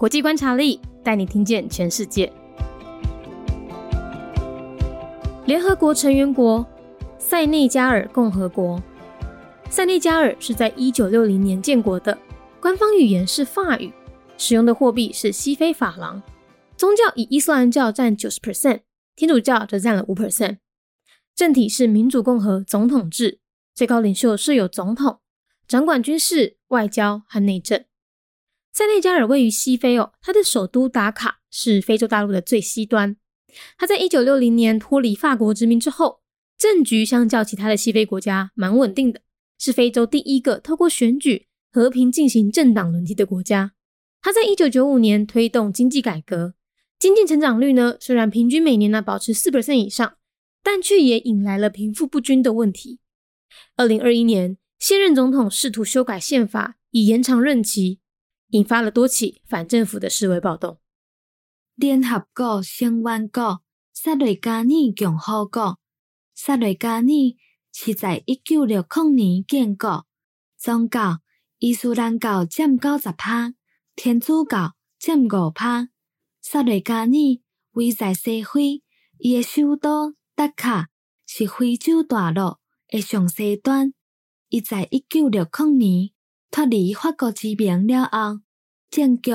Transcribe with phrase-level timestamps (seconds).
[0.00, 2.32] 国际观察力带你听见全世界。
[5.44, 6.66] 联合国成员国
[7.18, 8.82] 塞内加尔共和国。
[9.68, 12.16] 塞内加尔是在一九六零年建国的，
[12.62, 13.92] 官方语言是法语，
[14.38, 16.22] 使用的货币是西非法郎。
[16.78, 18.80] 宗教以伊斯兰教占九十 percent，
[19.14, 20.56] 天主教则占了五 percent。
[21.36, 23.40] 政体是民主共和总统制，
[23.74, 25.20] 最高领袖设有总统，
[25.68, 27.84] 掌管军事、外交和内政。
[28.72, 33.16] 塞内加尔位于西非哦，它的首都达卡是非洲大陆的最西端。
[33.76, 36.20] 它在一九六零年脱离法国殖民之后，
[36.56, 39.22] 政局相较其他的西非国家蛮稳定的。
[39.58, 43.72] 是非洲第一个透过选举和平进行政党轮替的国家。
[44.22, 46.54] 他在一九九五年推动经济改革，
[46.98, 50.14] 经济成长率呢虽然平均每年呢保持四 percent 以上，
[50.62, 53.00] 但却也引来了贫富不均的问题。
[53.76, 58.00] 二零二一年，现任总统试图修改宪法以延长任期，
[58.50, 60.78] 引发了多起反政府的示威暴动。
[61.74, 65.78] 联合国成员国萨雷加尼共和国
[66.34, 67.36] 萨雷加尼。
[67.72, 70.04] 是在一九六零年建国，
[70.58, 71.20] 宗教
[71.58, 73.54] 伊斯兰教占九十趴，
[73.94, 75.88] 天主教占五趴。
[76.42, 78.82] 萨雷加尼位在西非，
[79.18, 80.88] 伊的首都达卡
[81.28, 82.56] 是非洲大陆
[82.88, 83.94] 的上西端。
[84.48, 86.10] 伊在一九六零年
[86.50, 88.40] 脱离法国殖民了后，
[88.90, 89.30] 政局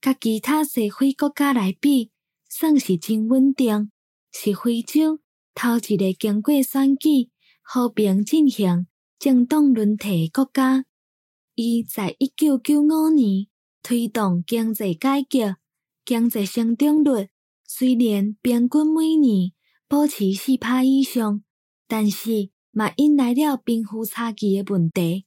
[0.00, 2.10] 甲其他社会国家来比，
[2.48, 3.90] 算是真稳定，
[4.32, 5.20] 是非洲
[5.54, 7.30] 头一个经过选举。
[7.70, 8.86] 和平进行
[9.18, 10.86] 政党轮替国家，
[11.54, 13.46] 伊在一九九五年
[13.82, 15.56] 推动经济改革，
[16.02, 17.28] 经济成长率
[17.66, 19.52] 虽然平均每年
[19.86, 21.44] 保持四趴以上，
[21.86, 25.26] 但是嘛引来了贫富差距的问题。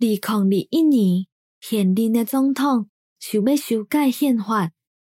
[0.00, 1.26] 二零二一年，
[1.60, 4.71] 现任的总统想要修改宪法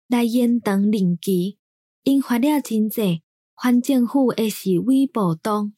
[0.09, 1.59] 来延长任期，
[2.05, 3.23] 引发了真济
[3.61, 5.73] 反政府的示威暴动。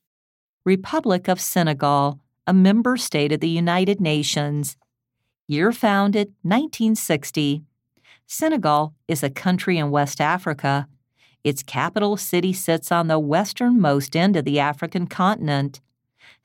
[0.65, 4.73] Republic of Senegal, a member state of the United Nations.
[5.47, 7.65] Year founded 1960.
[8.27, 10.89] Senegal is a country in West Africa.
[11.45, 15.83] Its capital city sits on the westernmost end of the African continent.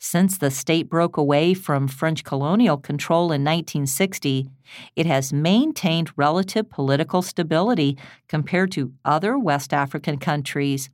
[0.06, 4.50] Since the state broke away from French colonial control in 1960,
[4.94, 7.96] it has maintained relative political stability
[8.28, 10.90] compared to other West African countries.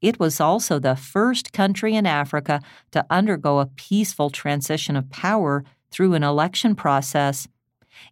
[0.00, 2.60] It was also the first country in Africa
[2.92, 7.48] to undergo a peaceful transition of power through an election process.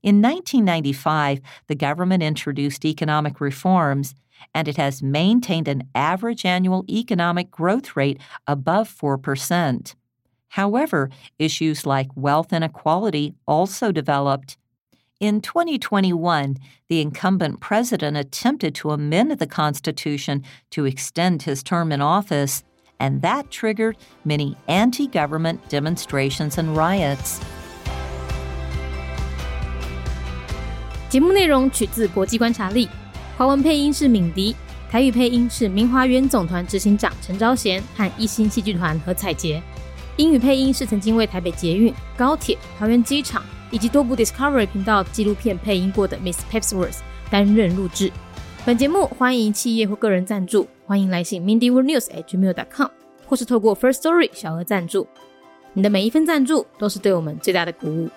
[0.02, 4.16] In 1995, the government introduced economic reforms,
[4.52, 9.94] and it has maintained an average annual economic growth rate above 4%.
[10.53, 14.57] However, issues like wealth inequality also developed.
[15.19, 16.55] In 2021,
[16.87, 22.63] the incumbent president attempted to amend the Constitution to extend his term in office,
[22.99, 27.39] and that triggered many anti government demonstrations and riots.
[31.09, 32.87] 节目内容取自国际观察力，
[33.37, 34.55] 华文配音是敏迪，
[34.89, 39.61] 台语配音是明华园总团执行长陈昭贤和一星戏剧团何彩杰，
[40.16, 43.42] 英语配音是曾经为台北捷运、高铁、桃园机场。
[43.70, 46.98] 以及多部 Discovery 频道纪录片配音过的 Miss Pepsworth
[47.28, 48.12] 担任录制。
[48.64, 52.88] 本节目欢迎企业或个人赞助，欢迎来信 mindyworldnews@gmail.com，
[53.26, 55.08] 或是透过 First Story 小额赞助。
[55.72, 58.08] 你的每一分赞助都是对我们最大的鼓舞。